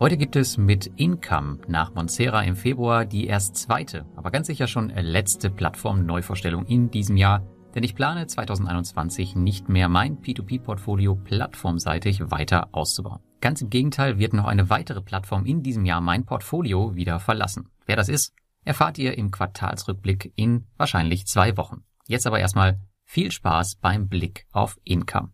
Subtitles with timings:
[0.00, 4.68] Heute gibt es mit Income nach Monsera im Februar die erst zweite, aber ganz sicher
[4.68, 12.30] schon letzte Plattform-Neuvorstellung in diesem Jahr, denn ich plane 2021 nicht mehr mein P2P-Portfolio plattformseitig
[12.30, 13.18] weiter auszubauen.
[13.40, 17.68] Ganz im Gegenteil wird noch eine weitere Plattform in diesem Jahr mein Portfolio wieder verlassen.
[17.84, 18.32] Wer das ist,
[18.64, 21.82] erfahrt ihr im Quartalsrückblick in wahrscheinlich zwei Wochen.
[22.06, 25.30] Jetzt aber erstmal viel Spaß beim Blick auf Income.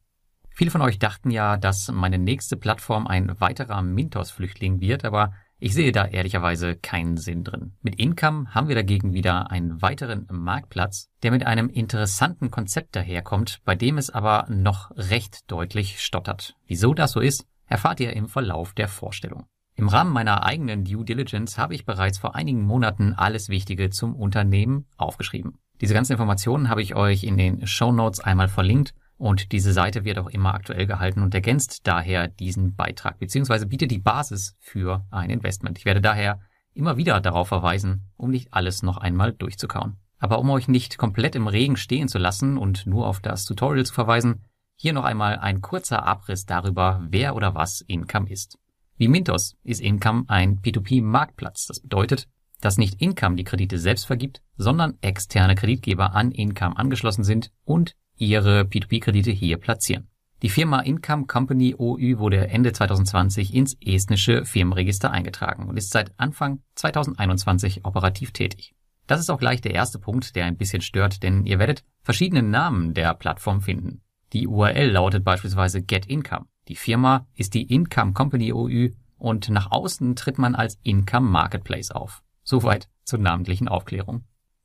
[0.56, 5.74] Viele von euch dachten ja, dass meine nächste Plattform ein weiterer Mintos-Flüchtling wird, aber ich
[5.74, 7.72] sehe da ehrlicherweise keinen Sinn drin.
[7.82, 13.62] Mit Income haben wir dagegen wieder einen weiteren Marktplatz, der mit einem interessanten Konzept daherkommt,
[13.64, 16.54] bei dem es aber noch recht deutlich stottert.
[16.68, 19.46] Wieso das so ist, erfahrt ihr im Verlauf der Vorstellung.
[19.74, 24.14] Im Rahmen meiner eigenen Due Diligence habe ich bereits vor einigen Monaten alles Wichtige zum
[24.14, 25.58] Unternehmen aufgeschrieben.
[25.80, 30.04] Diese ganzen Informationen habe ich euch in den Show Notes einmal verlinkt und diese Seite
[30.04, 33.66] wird auch immer aktuell gehalten und ergänzt daher diesen Beitrag bzw.
[33.66, 35.78] bietet die Basis für ein Investment.
[35.78, 36.40] Ich werde daher
[36.74, 39.96] immer wieder darauf verweisen, um nicht alles noch einmal durchzukauen.
[40.18, 43.84] Aber um euch nicht komplett im Regen stehen zu lassen und nur auf das Tutorial
[43.86, 44.42] zu verweisen,
[44.74, 48.58] hier noch einmal ein kurzer Abriss darüber, wer oder was Income ist.
[48.96, 51.66] Wie Mintos ist Income ein P2P-Marktplatz.
[51.66, 52.28] Das bedeutet,
[52.60, 57.94] dass nicht Income die Kredite selbst vergibt, sondern externe Kreditgeber an Income angeschlossen sind und
[58.16, 60.08] ihre P2P-Kredite hier platzieren.
[60.42, 66.12] Die Firma Income Company OÜ wurde Ende 2020 ins estnische Firmenregister eingetragen und ist seit
[66.18, 68.74] Anfang 2021 operativ tätig.
[69.06, 72.42] Das ist auch gleich der erste Punkt, der ein bisschen stört, denn ihr werdet verschiedene
[72.42, 74.02] Namen der Plattform finden.
[74.32, 76.46] Die URL lautet beispielsweise Get Income.
[76.68, 81.90] Die Firma ist die Income Company OÜ und nach außen tritt man als Income Marketplace
[81.90, 82.22] auf.
[82.42, 84.24] Soweit zur namentlichen Aufklärung.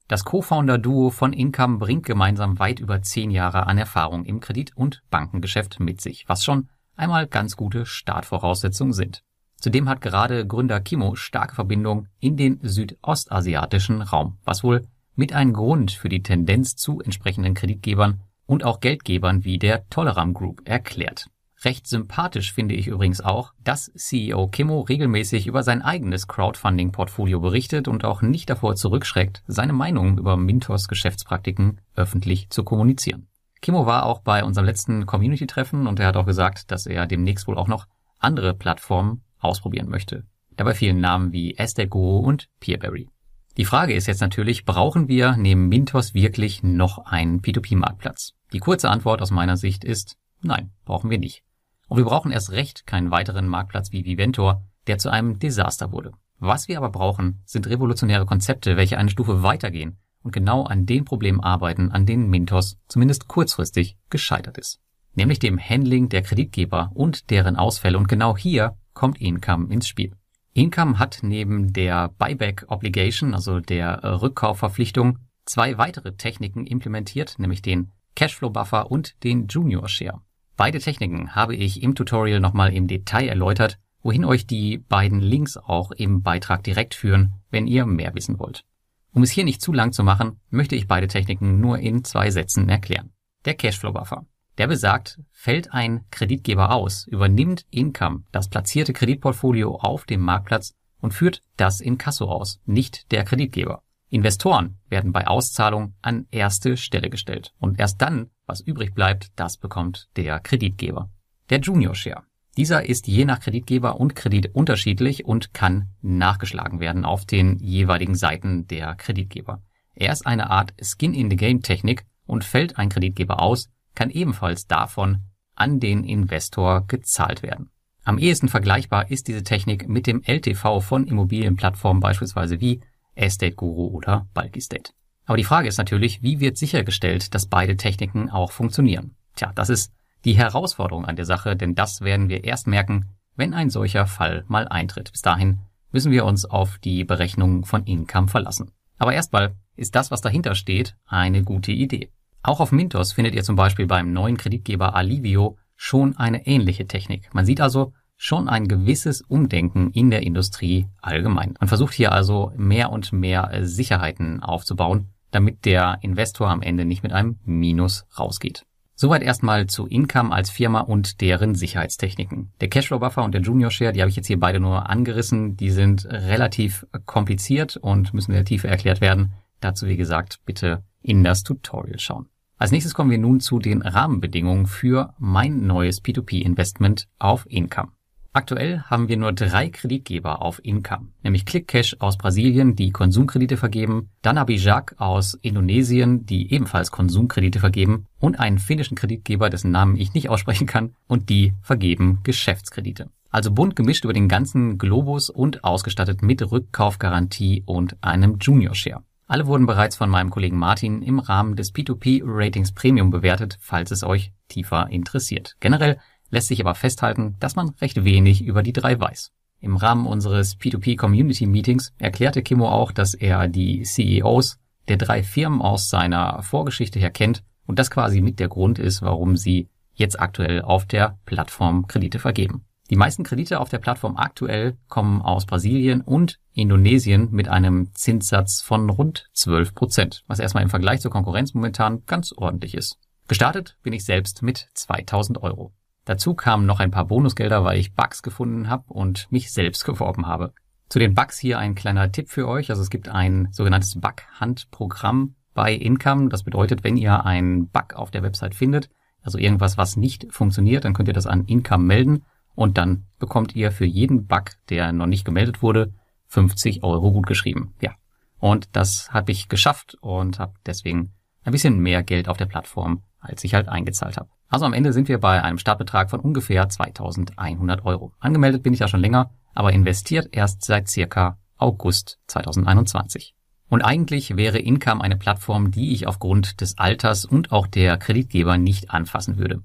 [0.09, 5.03] Das Co-Founder-Duo von Income bringt gemeinsam weit über zehn Jahre an Erfahrung im Kredit- und
[5.11, 9.21] Bankengeschäft mit sich, was schon einmal ganz gute Startvoraussetzungen sind.
[9.57, 15.53] Zudem hat gerade Gründer Kimo starke Verbindung in den südostasiatischen Raum, was wohl mit ein
[15.53, 21.27] Grund für die Tendenz zu entsprechenden Kreditgebern und auch Geldgebern wie der Toleram Group erklärt.
[21.65, 27.89] Recht sympathisch finde ich übrigens auch, dass CEO Kimo regelmäßig über sein eigenes Crowdfunding-Portfolio berichtet
[27.89, 33.27] und auch nicht davor zurückschreckt, seine Meinung über Mintos Geschäftspraktiken öffentlich zu kommunizieren.
[33.61, 37.45] Kimo war auch bei unserem letzten Community-Treffen und er hat auch gesagt, dass er demnächst
[37.45, 37.87] wohl auch noch
[38.19, 40.23] andere Plattformen ausprobieren möchte.
[40.55, 43.09] Dabei fielen Namen wie Esther und Peerberry.
[43.57, 48.33] Die Frage ist jetzt natürlich, brauchen wir neben Mintos wirklich noch einen P2P-Marktplatz?
[48.53, 51.43] Die kurze Antwort aus meiner Sicht ist, nein, brauchen wir nicht.
[51.89, 56.11] Und wir brauchen erst recht keinen weiteren Marktplatz wie Viventor, der zu einem Desaster wurde.
[56.37, 61.03] Was wir aber brauchen, sind revolutionäre Konzepte, welche eine Stufe weitergehen und genau an den
[61.03, 64.79] Problemen arbeiten, an denen Mintos zumindest kurzfristig gescheitert ist.
[65.15, 70.15] Nämlich dem Handling der Kreditgeber und deren Ausfälle und genau hier kommt Income ins Spiel.
[70.53, 77.91] Income hat neben der Buyback Obligation, also der Rückkaufverpflichtung, zwei weitere Techniken implementiert, nämlich den
[78.15, 80.21] Cashflow Buffer und den Junior Share.
[80.59, 85.55] Beide Techniken habe ich im Tutorial nochmal im Detail erläutert, wohin euch die beiden Links
[85.55, 88.65] auch im Beitrag direkt führen, wenn ihr mehr wissen wollt.
[89.13, 92.29] Um es hier nicht zu lang zu machen, möchte ich beide Techniken nur in zwei
[92.29, 93.13] Sätzen erklären.
[93.45, 94.25] Der Cashflow Buffer.
[94.57, 101.13] Der besagt, fällt ein Kreditgeber aus, übernimmt Income das platzierte Kreditportfolio auf dem Marktplatz und
[101.13, 103.81] führt das in Kasso aus, nicht der Kreditgeber.
[104.09, 109.57] Investoren werden bei Auszahlung an erste Stelle gestellt und erst dann was übrig bleibt, das
[109.57, 111.09] bekommt der Kreditgeber.
[111.51, 112.23] Der Junior Share.
[112.57, 118.15] Dieser ist je nach Kreditgeber und Kredit unterschiedlich und kann nachgeschlagen werden auf den jeweiligen
[118.15, 119.61] Seiten der Kreditgeber.
[119.93, 125.25] Er ist eine Art Skin-in-the-Game-Technik und fällt ein Kreditgeber aus, kann ebenfalls davon
[125.55, 127.69] an den Investor gezahlt werden.
[128.03, 132.81] Am ehesten vergleichbar ist diese Technik mit dem LTV von Immobilienplattformen beispielsweise wie
[133.15, 134.91] Estate Guru oder Bulky State.
[135.25, 139.15] Aber die Frage ist natürlich, wie wird sichergestellt, dass beide Techniken auch funktionieren?
[139.35, 139.93] Tja, das ist
[140.25, 144.43] die Herausforderung an der Sache, denn das werden wir erst merken, wenn ein solcher Fall
[144.47, 145.11] mal eintritt.
[145.11, 145.59] Bis dahin
[145.91, 148.71] müssen wir uns auf die Berechnung von Income verlassen.
[148.97, 152.09] Aber erstmal ist das, was dahinter steht, eine gute Idee.
[152.43, 157.33] Auch auf Mintos findet ihr zum Beispiel beim neuen Kreditgeber Alivio schon eine ähnliche Technik.
[157.33, 161.55] Man sieht also schon ein gewisses Umdenken in der Industrie allgemein.
[161.57, 167.01] Man versucht hier also mehr und mehr Sicherheiten aufzubauen, damit der Investor am Ende nicht
[167.01, 168.65] mit einem Minus rausgeht.
[168.93, 172.51] Soweit erstmal zu Income als Firma und deren Sicherheitstechniken.
[172.59, 175.55] Der Cashflow Buffer und der Junior Share, die habe ich jetzt hier beide nur angerissen,
[175.55, 179.31] die sind relativ kompliziert und müssen in der Tiefe erklärt werden.
[179.61, 182.27] Dazu, wie gesagt, bitte in das Tutorial schauen.
[182.57, 187.93] Als nächstes kommen wir nun zu den Rahmenbedingungen für mein neues P2P-Investment auf Income.
[188.31, 194.11] Aktuell haben wir nur drei Kreditgeber auf Income, nämlich ClickCash aus Brasilien, die Konsumkredite vergeben,
[194.21, 200.13] dann Abijak aus Indonesien, die ebenfalls Konsumkredite vergeben und einen finnischen Kreditgeber, dessen Namen ich
[200.13, 203.09] nicht aussprechen kann, und die vergeben Geschäftskredite.
[203.31, 209.03] Also bunt gemischt über den ganzen Globus und ausgestattet mit Rückkaufgarantie und einem Junior Share.
[209.27, 213.91] Alle wurden bereits von meinem Kollegen Martin im Rahmen des P2P Ratings Premium bewertet, falls
[213.91, 215.55] es euch tiefer interessiert.
[215.59, 215.99] Generell
[216.29, 219.31] lässt sich aber festhalten, dass man recht wenig über die drei weiß.
[219.61, 225.21] Im Rahmen unseres P2P Community Meetings erklärte Kimo auch, dass er die CEOs der drei
[225.21, 229.69] Firmen aus seiner Vorgeschichte her kennt und das quasi mit der Grund ist, warum sie
[229.93, 232.65] jetzt aktuell auf der Plattform Kredite vergeben.
[232.89, 238.61] Die meisten Kredite auf der Plattform aktuell kommen aus Brasilien und Indonesien mit einem Zinssatz
[238.61, 242.97] von rund 12 Prozent, was erstmal im Vergleich zur Konkurrenz momentan ganz ordentlich ist.
[243.27, 245.71] Gestartet bin ich selbst mit 2000 Euro.
[246.09, 250.25] Dazu kamen noch ein paar Bonusgelder, weil ich Bugs gefunden habe und mich selbst geworben
[250.25, 250.53] habe.
[250.89, 252.71] Zu den Bugs hier ein kleiner Tipp für euch.
[252.71, 256.29] Also es gibt ein sogenanntes Bug-Hunt-Programm bei Income.
[256.29, 258.89] Das bedeutet, wenn ihr einen Bug auf der Website findet,
[259.21, 262.25] also irgendwas, was nicht funktioniert, dann könnt ihr das an Income melden
[262.55, 265.93] und dann bekommt ihr für jeden Bug, der noch nicht gemeldet wurde,
[266.29, 267.75] 50 Euro gut geschrieben.
[267.81, 267.91] Ja.
[268.39, 271.13] Und das habe ich geschafft und habe deswegen
[271.49, 274.29] ein bisschen mehr Geld auf der Plattform, als ich halt eingezahlt habe.
[274.47, 278.13] Also am Ende sind wir bei einem Startbetrag von ungefähr 2100 Euro.
[278.19, 283.35] Angemeldet bin ich ja schon länger, aber investiert erst seit circa August 2021.
[283.69, 288.57] Und eigentlich wäre Income eine Plattform, die ich aufgrund des Alters und auch der Kreditgeber
[288.57, 289.61] nicht anfassen würde.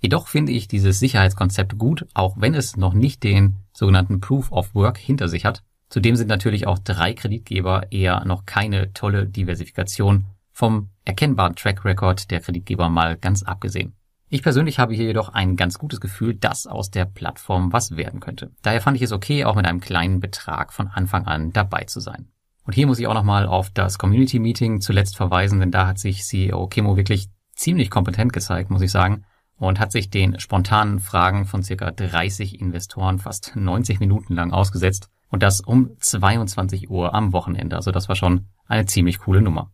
[0.00, 4.74] Jedoch finde ich dieses Sicherheitskonzept gut, auch wenn es noch nicht den sogenannten Proof of
[4.76, 5.64] Work hinter sich hat.
[5.88, 10.26] Zudem sind natürlich auch drei Kreditgeber eher noch keine tolle Diversifikation
[10.58, 13.94] vom erkennbaren Track Record der Kreditgeber mal ganz abgesehen.
[14.28, 18.18] Ich persönlich habe hier jedoch ein ganz gutes Gefühl, dass aus der Plattform was werden
[18.18, 18.50] könnte.
[18.62, 22.00] Daher fand ich es okay, auch mit einem kleinen Betrag von Anfang an dabei zu
[22.00, 22.32] sein.
[22.64, 26.00] Und hier muss ich auch nochmal auf das Community Meeting zuletzt verweisen, denn da hat
[26.00, 29.26] sich CEO Kimo wirklich ziemlich kompetent gezeigt, muss ich sagen
[29.58, 35.08] und hat sich den spontanen Fragen von circa 30 Investoren fast 90 Minuten lang ausgesetzt
[35.30, 37.76] und das um 22 Uhr am Wochenende.
[37.76, 39.70] Also das war schon eine ziemlich coole Nummer.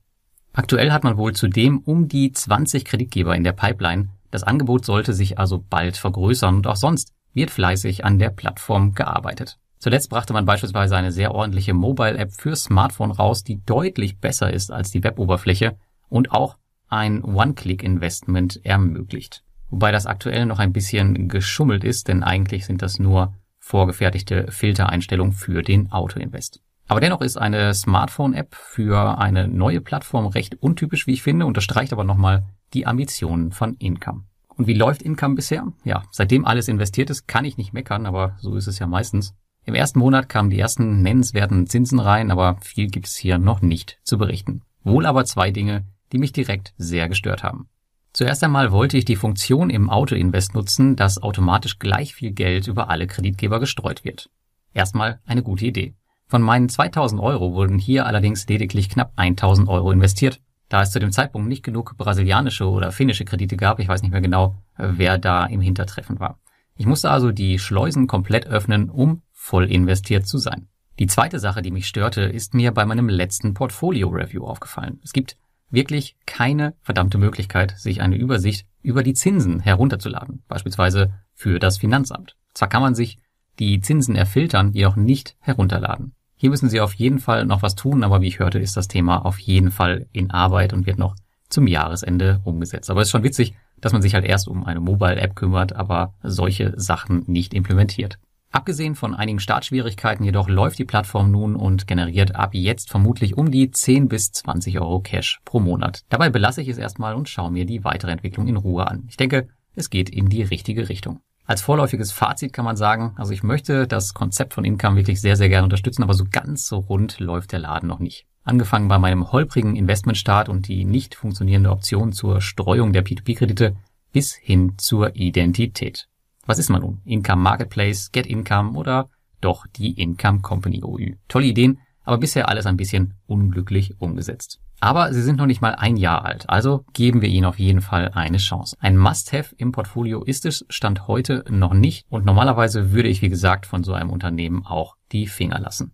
[0.55, 4.09] Aktuell hat man wohl zudem um die 20 Kreditgeber in der Pipeline.
[4.31, 8.95] Das Angebot sollte sich also bald vergrößern und auch sonst wird fleißig an der Plattform
[8.95, 9.59] gearbeitet.
[9.79, 14.73] Zuletzt brachte man beispielsweise eine sehr ordentliche Mobile-App für Smartphone raus, die deutlich besser ist
[14.73, 15.77] als die Weboberfläche
[16.09, 16.57] und auch
[16.89, 19.45] ein One-Click-Investment ermöglicht
[19.75, 25.33] wobei das aktuell noch ein bisschen geschummelt ist, denn eigentlich sind das nur vorgefertigte Filtereinstellungen
[25.33, 26.61] für den Autoinvest.
[26.87, 31.93] Aber dennoch ist eine Smartphone-App für eine neue Plattform recht untypisch, wie ich finde, unterstreicht
[31.93, 34.25] aber nochmal die Ambitionen von Income.
[34.49, 35.67] Und wie läuft Income bisher?
[35.85, 39.35] Ja, seitdem alles investiert ist, kann ich nicht meckern, aber so ist es ja meistens.
[39.65, 43.63] Im ersten Monat kamen die ersten nennenswerten Zinsen rein, aber viel gibt es hier noch
[43.63, 44.63] nicht zu berichten.
[44.83, 47.69] Wohl aber zwei Dinge, die mich direkt sehr gestört haben.
[48.13, 52.91] Zuerst einmal wollte ich die Funktion im Autoinvest nutzen, dass automatisch gleich viel Geld über
[52.91, 54.31] alle Kreditgeber gestreut wird.
[54.73, 55.95] Erstmal eine gute Idee.
[56.27, 60.99] Von meinen 2000 Euro wurden hier allerdings lediglich knapp 1000 Euro investiert, da es zu
[60.99, 63.79] dem Zeitpunkt nicht genug brasilianische oder finnische Kredite gab.
[63.79, 66.39] Ich weiß nicht mehr genau, wer da im Hintertreffen war.
[66.77, 70.69] Ich musste also die Schleusen komplett öffnen, um voll investiert zu sein.
[70.99, 75.01] Die zweite Sache, die mich störte, ist mir bei meinem letzten Portfolio-Review aufgefallen.
[75.05, 75.37] Es gibt
[75.71, 82.37] wirklich keine verdammte Möglichkeit, sich eine Übersicht über die Zinsen herunterzuladen, beispielsweise für das Finanzamt.
[82.55, 83.19] Zwar kann man sich
[83.59, 86.15] die Zinsen erfiltern, jedoch nicht herunterladen.
[86.37, 88.89] Hier müssen Sie auf jeden Fall noch was tun, aber wie ich hörte, ist das
[88.89, 91.17] Thema auf jeden Fall in Arbeit und wird noch
[91.49, 92.91] zum Jahresende umgesetzt.
[92.91, 96.15] Aber es ist schon witzig, dass man sich halt erst um eine Mobile-App kümmert, aber
[96.23, 98.19] solche Sachen nicht implementiert.
[98.51, 103.51] Abgesehen von einigen Startschwierigkeiten jedoch läuft die Plattform nun und generiert ab jetzt vermutlich um
[103.51, 106.05] die 10 bis 20 Euro Cash pro Monat.
[106.09, 109.07] Dabei belasse ich es erstmal und schaue mir die weitere Entwicklung in Ruhe an.
[109.09, 111.19] Ich denke, es geht in die richtige Richtung.
[111.47, 115.37] Als vorläufiges Fazit kann man sagen, also ich möchte das Konzept von Income wirklich sehr,
[115.37, 118.27] sehr gerne unterstützen, aber so ganz so rund läuft der Laden noch nicht.
[118.45, 123.77] Angefangen bei meinem holprigen Investmentstart und die nicht funktionierende Option zur Streuung der P2P-Kredite
[124.13, 126.09] bis hin zur Identität.
[126.47, 127.01] Was ist man nun?
[127.05, 129.11] Income Marketplace, Get Income oder
[129.41, 131.17] doch die Income Company OÜ?
[131.29, 134.61] Tolle Ideen, aber bisher alles ein bisschen unglücklich umgesetzt.
[134.81, 137.81] Aber sie sind noch nicht mal ein Jahr alt, also geben wir ihnen auf jeden
[137.81, 138.77] Fall eine Chance.
[138.81, 143.31] Ein Must-Have im Portfolio ist es Stand heute noch nicht und normalerweise würde ich, wie
[143.31, 145.93] gesagt, von so einem Unternehmen auch die Finger lassen.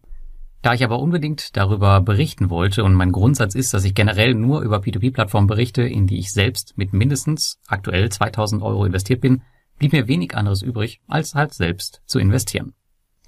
[0.62, 4.60] Da ich aber unbedingt darüber berichten wollte und mein Grundsatz ist, dass ich generell nur
[4.60, 9.42] über P2P-Plattformen berichte, in die ich selbst mit mindestens aktuell 2000 Euro investiert bin,
[9.78, 12.74] blieb mir wenig anderes übrig, als halt selbst zu investieren.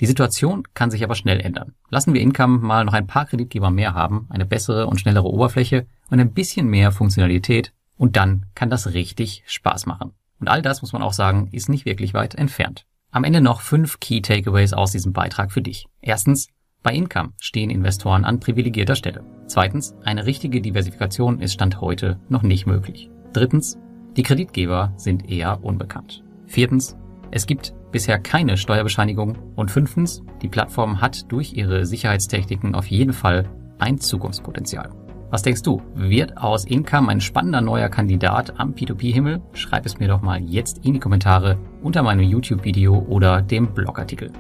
[0.03, 1.75] Die Situation kann sich aber schnell ändern.
[1.89, 5.87] Lassen wir Income mal noch ein paar Kreditgeber mehr haben, eine bessere und schnellere Oberfläche
[6.11, 10.11] und ein bisschen mehr Funktionalität und dann kann das richtig Spaß machen.
[10.41, 12.85] Und all das, muss man auch sagen, ist nicht wirklich weit entfernt.
[13.13, 15.87] Am Ende noch fünf Key Takeaways aus diesem Beitrag für dich.
[16.01, 16.49] Erstens,
[16.83, 19.25] bei Income stehen Investoren an privilegierter Stelle.
[19.47, 23.09] Zweitens, eine richtige Diversifikation ist Stand heute noch nicht möglich.
[23.33, 23.79] Drittens,
[24.17, 26.25] die Kreditgeber sind eher unbekannt.
[26.49, 26.97] Viertens,
[27.31, 29.37] es gibt bisher keine Steuerbescheinigung.
[29.55, 33.45] Und fünftens, die Plattform hat durch ihre Sicherheitstechniken auf jeden Fall
[33.79, 34.91] ein Zukunftspotenzial.
[35.31, 35.81] Was denkst du?
[35.95, 39.41] Wird aus Income ein spannender neuer Kandidat am P2P-Himmel?
[39.55, 44.31] Schreib es mir doch mal jetzt in die Kommentare unter meinem YouTube-Video oder dem Blogartikel.